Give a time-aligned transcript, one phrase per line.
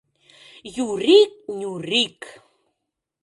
[0.87, 2.21] —Юрик-Нюрик!